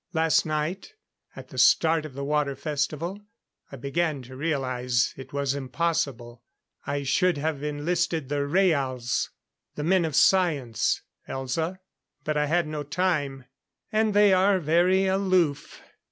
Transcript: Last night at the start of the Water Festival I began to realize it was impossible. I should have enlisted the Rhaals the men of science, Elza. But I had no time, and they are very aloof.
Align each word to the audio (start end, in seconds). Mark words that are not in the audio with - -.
Last 0.13 0.47
night 0.47 0.95
at 1.35 1.49
the 1.49 1.59
start 1.59 2.07
of 2.07 2.15
the 2.15 2.23
Water 2.23 2.55
Festival 2.55 3.21
I 3.71 3.75
began 3.75 4.23
to 4.23 4.35
realize 4.35 5.13
it 5.15 5.31
was 5.31 5.53
impossible. 5.53 6.41
I 6.87 7.03
should 7.03 7.37
have 7.37 7.61
enlisted 7.61 8.27
the 8.27 8.47
Rhaals 8.47 9.29
the 9.75 9.83
men 9.83 10.03
of 10.03 10.15
science, 10.15 11.03
Elza. 11.29 11.77
But 12.23 12.35
I 12.35 12.47
had 12.47 12.65
no 12.65 12.81
time, 12.81 13.45
and 13.91 14.15
they 14.15 14.33
are 14.33 14.57
very 14.59 15.05
aloof. 15.05 15.83